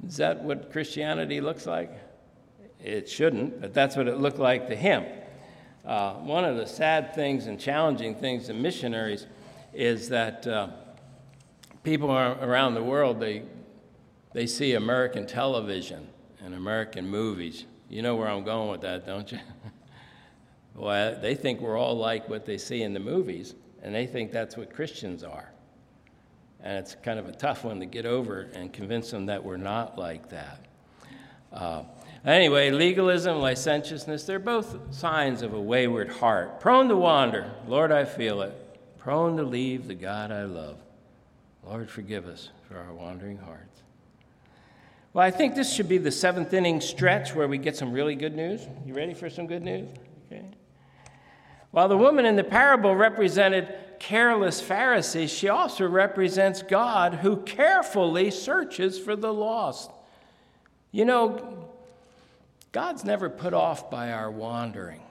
[0.07, 1.91] Is that what Christianity looks like?
[2.85, 5.05] It shouldn't, but that's what it looked like to him.
[5.85, 9.27] Uh, one of the sad things and challenging things to missionaries
[9.73, 10.69] is that uh,
[11.83, 13.43] people around the world they
[14.33, 16.07] they see American television
[16.45, 17.65] and American movies.
[17.89, 19.39] You know where I'm going with that, don't you?
[20.79, 24.33] well, they think we're all like what they see in the movies, and they think
[24.33, 25.51] that's what Christians are.
[26.61, 29.57] And it's kind of a tough one to get over and convince them that we're
[29.57, 30.65] not like that.
[31.53, 31.85] Uh,
[32.25, 36.61] anyway, legalism, licentiousness, they're both signs of a wayward heart.
[36.61, 37.51] Prone to wander.
[37.67, 38.55] Lord, I feel it.
[38.99, 40.79] Prone to leave the God I love.
[41.65, 43.83] Lord, forgive us for our wandering hearts.
[45.13, 48.15] Well, I think this should be the seventh inning stretch where we get some really
[48.15, 48.67] good news.
[48.85, 49.89] You ready for some good news?
[50.31, 50.45] Okay.
[51.71, 58.31] While the woman in the parable represented careless Pharisees, she also represents God who carefully
[58.31, 59.91] searches for the lost.
[60.91, 61.69] You know,
[62.73, 65.03] God's never put off by our wandering.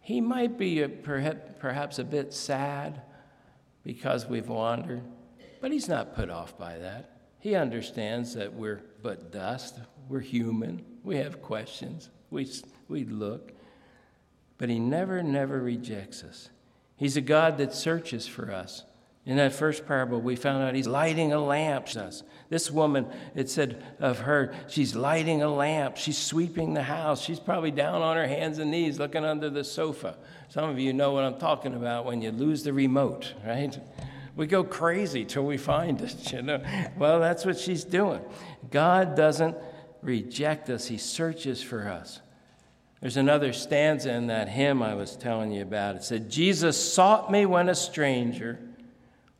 [0.00, 3.02] He might be a, perhaps a bit sad
[3.82, 5.02] because we've wandered,
[5.60, 7.18] but He's not put off by that.
[7.40, 12.48] He understands that we're but dust, we're human, we have questions, we,
[12.88, 13.52] we look,
[14.58, 16.50] but He never, never rejects us.
[16.96, 18.84] He's a God that searches for us.
[19.26, 21.88] In that first parable, we found out he's lighting a lamp.
[21.96, 22.22] Us.
[22.48, 25.96] This woman, it said of her, she's lighting a lamp.
[25.96, 27.20] She's sweeping the house.
[27.20, 30.16] She's probably down on her hands and knees looking under the sofa.
[30.48, 33.76] Some of you know what I'm talking about when you lose the remote, right?
[34.36, 36.62] We go crazy till we find it, you know.
[36.96, 38.20] Well, that's what she's doing.
[38.70, 39.56] God doesn't
[40.02, 42.20] reject us, He searches for us.
[43.06, 45.94] There's another stanza in that hymn I was telling you about.
[45.94, 48.58] It said, Jesus sought me when a stranger,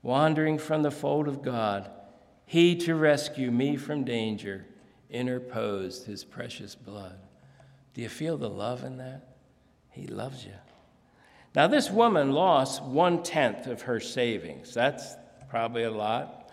[0.02, 1.90] wandering from the fold of God.
[2.44, 4.66] He, to rescue me from danger,
[5.10, 7.18] interposed his precious blood.
[7.92, 9.34] Do you feel the love in that?
[9.90, 10.54] He loves you.
[11.52, 14.74] Now, this woman lost one tenth of her savings.
[14.74, 15.16] That's
[15.50, 16.52] probably a lot.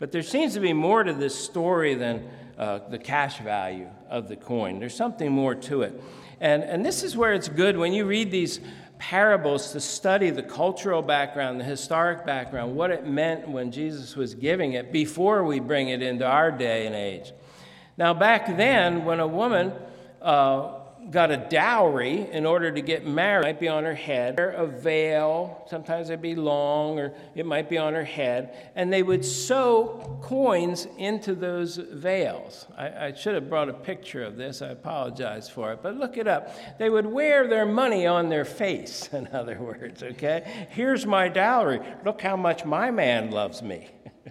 [0.00, 4.26] But there seems to be more to this story than uh, the cash value of
[4.26, 4.80] the coin.
[4.80, 6.02] There's something more to it.
[6.40, 8.60] And, and this is where it's good when you read these
[8.98, 14.34] parables to study the cultural background, the historic background, what it meant when Jesus was
[14.34, 17.32] giving it before we bring it into our day and age.
[17.96, 19.72] Now, back then, when a woman
[20.22, 20.79] uh,
[21.10, 23.44] got a dowry in order to get married.
[23.44, 25.64] It might be on her head, a veil.
[25.68, 28.70] Sometimes it'd be long, or it might be on her head.
[28.74, 32.66] And they would sew coins into those veils.
[32.76, 34.62] I, I should have brought a picture of this.
[34.62, 36.54] I apologize for it, but look it up.
[36.78, 40.66] They would wear their money on their face, in other words, okay?
[40.70, 41.80] Here's my dowry.
[42.04, 43.88] Look how much my man loves me.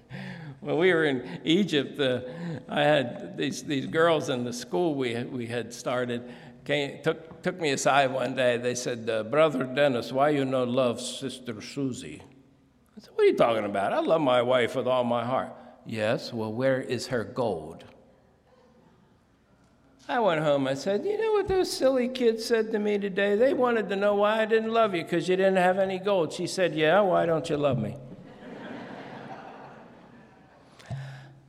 [0.59, 2.21] when we were in Egypt, uh,
[2.67, 6.31] I had these, these girls in the school we, we had started
[6.69, 8.57] came, took, took me aside one day.
[8.57, 12.21] They said, uh, Brother Dennis, why you no love Sister Susie?
[12.95, 13.91] I said, What are you talking about?
[13.91, 15.51] I love my wife with all my heart.
[15.87, 17.85] Yes, well, where is her gold?
[20.07, 20.67] I went home.
[20.67, 23.35] I said, You know what those silly kids said to me today?
[23.35, 26.33] They wanted to know why I didn't love you because you didn't have any gold.
[26.33, 27.95] She said, Yeah, why don't you love me?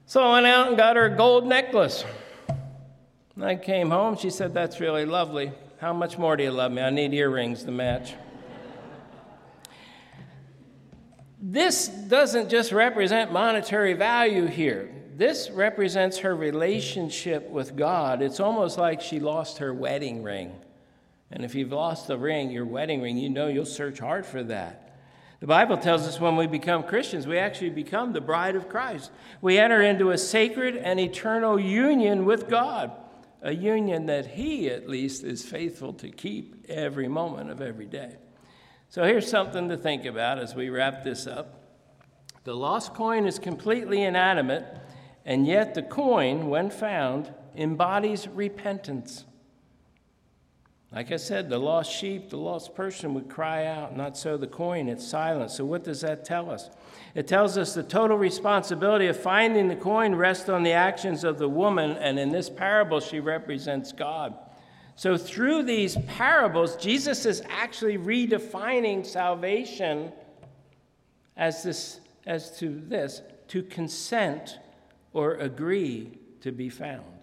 [0.07, 2.07] so I went out and got her a gold necklace.
[3.39, 4.17] I came home.
[4.17, 5.53] She said, That's really lovely.
[5.79, 6.83] How much more do you love me?
[6.83, 8.15] I need earrings to match.
[11.41, 14.91] this doesn't just represent monetary value here.
[15.17, 18.21] This represents her relationship with God.
[18.21, 20.53] It's almost like she lost her wedding ring.
[21.31, 24.43] And if you've lost the ring, your wedding ring, you know you'll search hard for
[24.45, 24.99] that.
[25.41, 29.11] The Bible tells us when we become Christians, we actually become the bride of Christ.
[29.41, 32.93] We enter into a sacred and eternal union with God
[33.43, 38.17] a union that he, at least, is faithful to keep every moment of every day.
[38.89, 41.61] So here's something to think about as we wrap this up.
[42.45, 44.65] The lost coin is completely inanimate,
[45.25, 49.25] and yet the coin, when found, embodies repentance.
[50.93, 54.49] Like I said, the lost sheep, the lost person would cry out, not so the
[54.49, 55.53] coin, it's silent.
[55.53, 56.69] So, what does that tell us?
[57.15, 61.39] It tells us the total responsibility of finding the coin rests on the actions of
[61.39, 64.35] the woman, and in this parable, she represents God.
[64.97, 70.13] So, through these parables, Jesus is actually redefining salvation
[71.37, 74.59] as, this, as to this to consent
[75.13, 77.20] or agree to be found.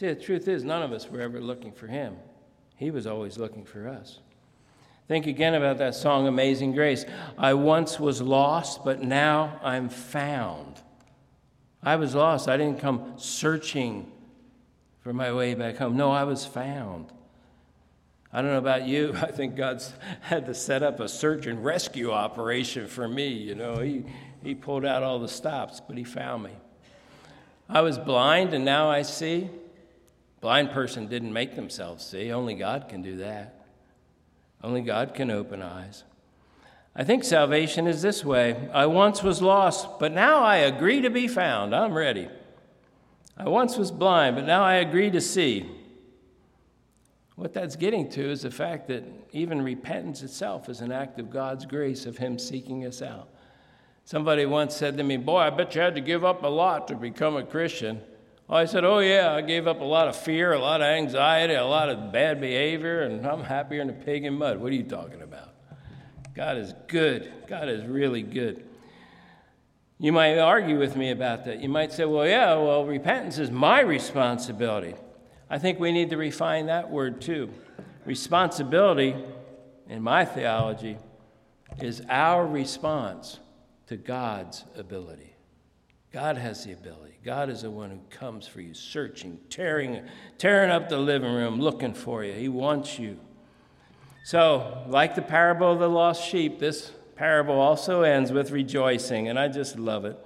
[0.00, 2.16] See, the truth is, none of us were ever looking for him,
[2.74, 4.20] he was always looking for us.
[5.08, 7.04] Think again about that song, Amazing Grace.
[7.36, 10.80] I once was lost, but now I'm found.
[11.82, 12.48] I was lost.
[12.48, 14.10] I didn't come searching
[15.00, 15.98] for my way back home.
[15.98, 17.12] No, I was found.
[18.32, 19.12] I don't know about you.
[19.20, 23.28] I think God's had to set up a search and rescue operation for me.
[23.28, 24.06] You know, He,
[24.42, 26.52] he pulled out all the stops, but He found me.
[27.68, 29.50] I was blind, and now I see.
[30.40, 32.32] Blind person didn't make themselves see.
[32.32, 33.66] Only God can do that.
[34.62, 36.04] Only God can open eyes.
[36.94, 41.10] I think salvation is this way I once was lost, but now I agree to
[41.10, 41.74] be found.
[41.74, 42.28] I'm ready.
[43.36, 45.66] I once was blind, but now I agree to see.
[47.36, 51.30] What that's getting to is the fact that even repentance itself is an act of
[51.30, 53.30] God's grace, of Him seeking us out.
[54.04, 56.88] Somebody once said to me, Boy, I bet you had to give up a lot
[56.88, 58.02] to become a Christian.
[58.56, 61.54] I said, Oh, yeah, I gave up a lot of fear, a lot of anxiety,
[61.54, 64.58] a lot of bad behavior, and I'm happier than a pig in mud.
[64.58, 65.50] What are you talking about?
[66.34, 67.32] God is good.
[67.46, 68.64] God is really good.
[69.98, 71.60] You might argue with me about that.
[71.60, 74.94] You might say, well, yeah, well, repentance is my responsibility.
[75.50, 77.50] I think we need to refine that word too.
[78.06, 79.14] Responsibility,
[79.88, 80.96] in my theology,
[81.80, 83.40] is our response
[83.88, 85.29] to God's ability.
[86.12, 87.18] God has the ability.
[87.24, 90.02] God is the one who comes for you, searching, tearing,
[90.38, 92.32] tearing up the living room, looking for you.
[92.32, 93.18] He wants you.
[94.24, 99.38] So, like the parable of the lost sheep, this parable also ends with rejoicing, and
[99.38, 100.18] I just love it.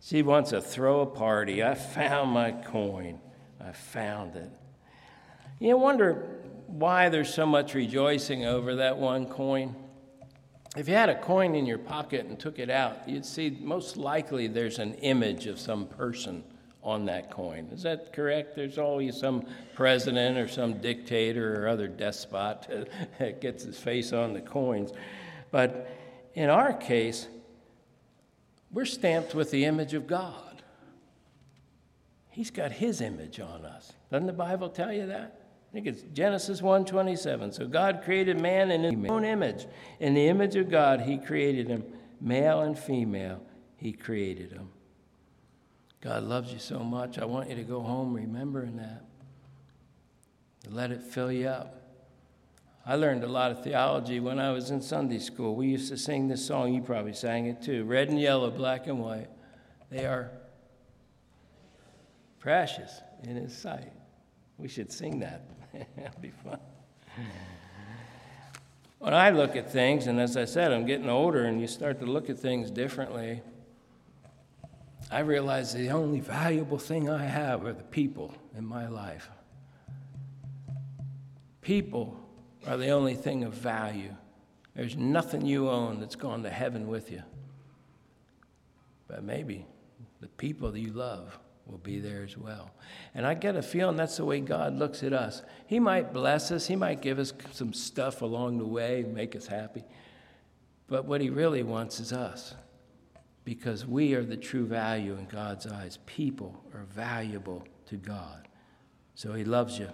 [0.00, 1.62] She wants to throw a party.
[1.62, 3.20] I found my coin.
[3.60, 4.50] I found it.
[5.58, 9.74] You wonder why there's so much rejoicing over that one coin.
[10.76, 13.96] If you had a coin in your pocket and took it out, you'd see most
[13.96, 16.44] likely there's an image of some person
[16.82, 17.68] on that coin.
[17.72, 18.54] Is that correct?
[18.54, 24.34] There's always some president or some dictator or other despot that gets his face on
[24.34, 24.92] the coins.
[25.50, 25.88] But
[26.34, 27.26] in our case,
[28.70, 30.62] we're stamped with the image of God.
[32.28, 33.94] He's got his image on us.
[34.10, 35.35] Doesn't the Bible tell you that?
[35.76, 37.52] Think it's Genesis 1:27.
[37.52, 39.66] So God created man in his own image.
[40.00, 41.84] In the image of God, he created him,
[42.18, 43.42] male and female,
[43.76, 44.70] he created them.
[46.00, 47.18] God loves you so much.
[47.18, 49.04] I want you to go home remembering that.
[50.66, 51.78] Let it fill you up.
[52.86, 55.56] I learned a lot of theology when I was in Sunday school.
[55.56, 58.86] We used to sing this song, you probably sang it too red and yellow, black
[58.86, 59.28] and white.
[59.90, 60.30] They are
[62.38, 63.92] precious in His sight.
[64.56, 65.50] We should sing that.
[65.96, 66.58] That'd be fun.
[68.98, 72.00] When I look at things, and as I said, I'm getting older, and you start
[72.00, 73.42] to look at things differently,
[75.10, 79.30] I realize the only valuable thing I have are the people in my life.
[81.60, 82.18] People
[82.66, 84.14] are the only thing of value.
[84.74, 87.22] There's nothing you own that's gone to heaven with you.
[89.08, 89.66] But maybe
[90.20, 92.70] the people that you love will be there as well.
[93.14, 95.42] And I get a feeling that's the way God looks at us.
[95.66, 99.46] He might bless us, He might give us some stuff along the way, make us
[99.46, 99.84] happy.
[100.88, 102.54] But what He really wants is us.
[103.44, 105.98] Because we are the true value in God's eyes.
[106.06, 108.48] People are valuable to God.
[109.14, 109.88] So He loves you,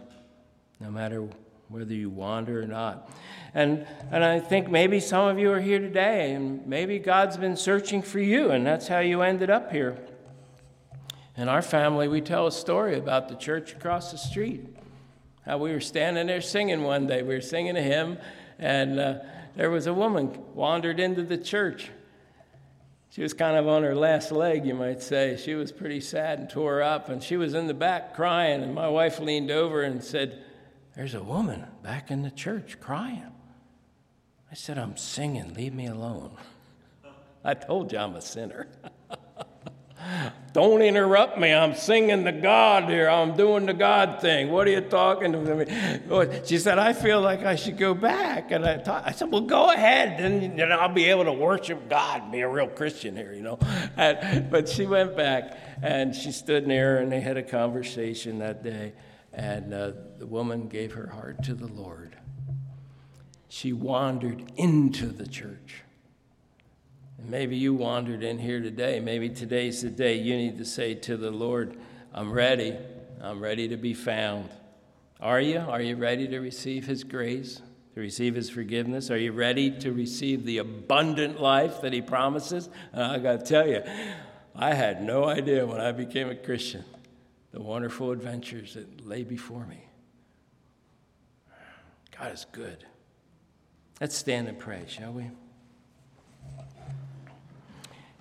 [0.80, 1.28] no matter
[1.68, 3.10] whether you wander or not.
[3.54, 7.56] And, and I think maybe some of you are here today, and maybe God's been
[7.56, 9.98] searching for you, and that's how you ended up here.
[11.36, 14.66] In our family, we tell a story about the church across the street.
[15.46, 17.22] How we were standing there singing one day.
[17.22, 18.18] We were singing a hymn,
[18.58, 19.14] and uh,
[19.56, 21.90] there was a woman wandered into the church.
[23.10, 25.36] She was kind of on her last leg, you might say.
[25.36, 28.62] She was pretty sad and tore up, and she was in the back crying.
[28.62, 30.42] And my wife leaned over and said,
[30.96, 33.32] There's a woman back in the church crying.
[34.50, 36.36] I said, I'm singing, leave me alone.
[37.44, 38.68] I told you I'm a sinner.
[40.52, 41.52] Don't interrupt me.
[41.54, 43.08] I'm singing to God here.
[43.08, 44.50] I'm doing the God thing.
[44.50, 46.42] What are you talking to me?
[46.44, 48.50] She said, I feel like I should go back.
[48.50, 50.18] And I, I said, Well, go ahead.
[50.18, 53.58] Then, then I'll be able to worship God, be a real Christian here, you know.
[53.96, 58.62] And, but she went back and she stood near and they had a conversation that
[58.62, 58.92] day.
[59.32, 62.16] And uh, the woman gave her heart to the Lord.
[63.48, 65.82] She wandered into the church.
[67.24, 69.00] Maybe you wandered in here today.
[69.00, 71.76] Maybe today's the day you need to say to the Lord,
[72.12, 72.76] I'm ready.
[73.20, 74.48] I'm ready to be found.
[75.20, 75.58] Are you?
[75.58, 77.62] Are you ready to receive His grace,
[77.94, 79.10] to receive His forgiveness?
[79.10, 82.68] Are you ready to receive the abundant life that He promises?
[82.92, 83.82] And I got to tell you,
[84.56, 86.84] I had no idea when I became a Christian
[87.52, 89.84] the wonderful adventures that lay before me.
[92.18, 92.84] God is good.
[94.00, 95.30] Let's stand and pray, shall we?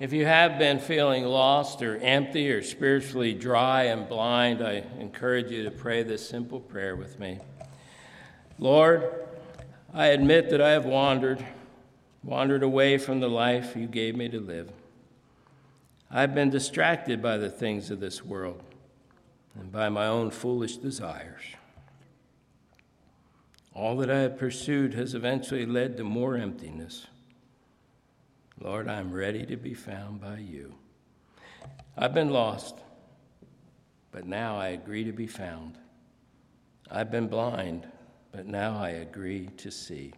[0.01, 5.51] If you have been feeling lost or empty or spiritually dry and blind, I encourage
[5.51, 7.37] you to pray this simple prayer with me.
[8.57, 9.27] Lord,
[9.93, 11.45] I admit that I have wandered,
[12.23, 14.71] wandered away from the life you gave me to live.
[16.09, 18.63] I've been distracted by the things of this world
[19.53, 21.43] and by my own foolish desires.
[23.75, 27.05] All that I have pursued has eventually led to more emptiness
[28.64, 30.76] Lord, I'm ready to be found by you.
[31.97, 32.76] I've been lost,
[34.12, 35.80] but now I agree to be found.
[36.91, 37.88] I've been blind,
[38.32, 40.14] but now I agree to see.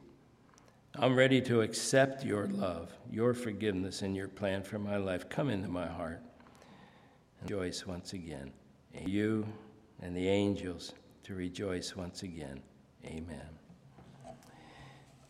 [0.96, 5.30] I'm ready to accept your love, your forgiveness, and your plan for my life.
[5.30, 6.22] Come into my heart.
[7.40, 8.52] and Rejoice once again.
[8.94, 9.48] And you
[10.02, 10.92] and the angels
[11.24, 12.62] to rejoice once again.
[13.06, 13.48] Amen.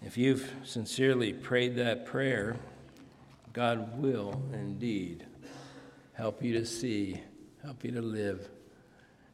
[0.01, 2.57] If you've sincerely prayed that prayer,
[3.53, 5.25] God will indeed
[6.13, 7.21] help you to see,
[7.61, 8.49] help you to live.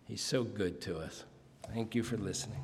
[0.03, 1.24] He's so good to us.
[1.74, 2.63] Thank you for listening.